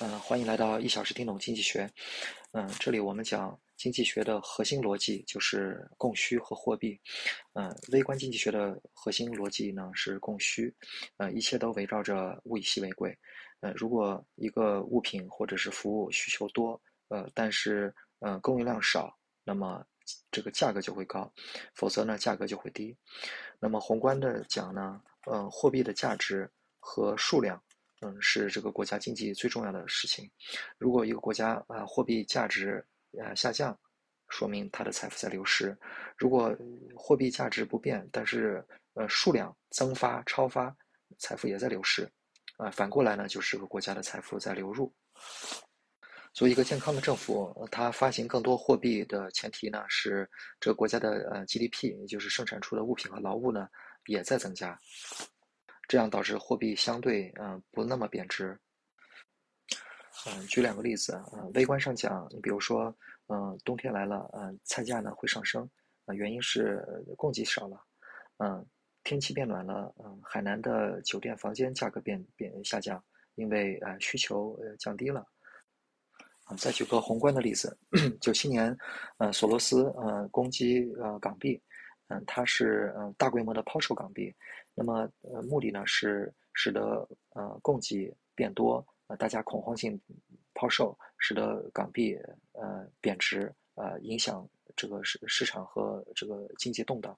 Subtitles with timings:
[0.00, 1.88] 嗯，欢迎来到一小时听懂经济学。
[2.50, 6.98] 嗯，这里我们讲经济学的核心逻辑就是供需和货币。
[7.52, 10.74] 嗯，微观经济学的核心逻辑呢是供需。
[11.18, 13.16] 呃，一切都围绕着物以稀为贵。
[13.60, 19.86] 呃，如果一个物品或者是服务需求多，呃，但是呃供应量少，那么
[20.32, 21.32] 这个价格就会高，
[21.72, 22.96] 否则呢价格就会低。
[23.60, 25.00] 那么宏观的讲呢，
[25.30, 26.50] 嗯，货币的价值
[26.80, 27.62] 和数量。
[28.20, 30.30] 是这个国家经济最重要的事情。
[30.78, 32.84] 如果一个国家啊货币价值
[33.22, 33.78] 啊下降，
[34.28, 35.76] 说明它的财富在流失；
[36.16, 36.56] 如果
[36.96, 40.74] 货币价值不变，但是呃数量增发超发，
[41.18, 42.10] 财富也在流失。
[42.56, 44.92] 啊，反过来呢，就是个国家的财富在流入。
[46.32, 50.28] 作为，一个健康的政府，它发行更多货币的前提呢，是
[50.60, 53.68] 这个国家的呃 GDP，也就是生产出的物品和劳务呢，
[54.06, 54.78] 也在增加。
[55.88, 58.58] 这样导致货币相对嗯不那么贬值。
[60.26, 62.94] 嗯，举两个例子啊，微观上讲，你比如说，
[63.26, 65.68] 嗯，冬天来了，嗯，菜价呢会上升，
[66.06, 66.82] 啊，原因是
[67.16, 67.78] 供给少了，
[68.38, 68.64] 嗯，
[69.02, 75.26] 天气变暖了，嗯，海南的酒店房间价格变变下降，因为呃需求呃降低了。
[76.44, 77.76] 啊，再举个宏观的例子，
[78.20, 78.74] 九七年，
[79.18, 81.60] 呃，索罗斯呃攻击呃港币。
[82.26, 84.34] 它是嗯大规模的抛售港币，
[84.74, 90.00] 那么呃目的呢是使得呃供给变多，呃大家恐慌性
[90.54, 92.14] 抛售，使得港币
[92.52, 97.16] 呃贬值，呃影响这个市市场和这个经济动荡。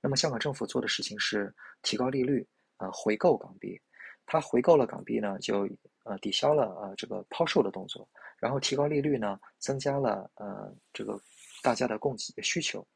[0.00, 1.52] 那么香港政府做的事情是
[1.82, 2.46] 提高利率，
[2.78, 3.80] 呃回购港币，
[4.24, 5.68] 它回购了港币呢，就
[6.04, 11.20] 呃抵消了呃这个抛售的动作，然后提高利率呢，增加了呃这个
[11.62, 12.86] 大家的供给需求。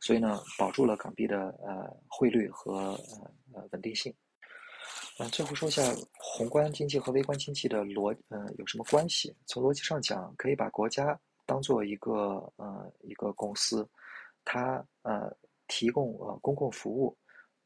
[0.00, 4.14] 所以呢，保住了港币的呃汇率和呃呃稳定性。
[5.18, 5.82] 嗯，最后说一下
[6.18, 9.34] 宏观经济和微观经济的逻呃有什么关系？
[9.46, 13.88] 从逻辑上讲，可以把国家当做一个呃一个公司，
[14.44, 15.34] 它呃
[15.68, 17.16] 提供呃公共服务，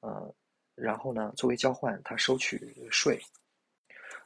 [0.00, 0.32] 呃
[0.76, 3.20] 然后呢作为交换，它收取税。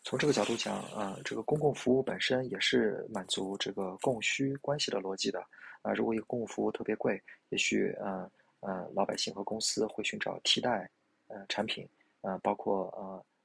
[0.04, 5.42] 从这个角度讲，啊，这个公共服务本身也是满足这个供需关系的逻辑的。
[5.80, 10.88] 啊，如果一个公共服务特别贵，也许呃呃老百姓和公司会寻找替代
[11.28, 11.88] 呃产品，
[12.20, 12.86] 呃包括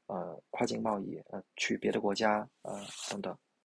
[0.07, 3.35] 呃呃跨境贸易，呃去别的国家呃等等。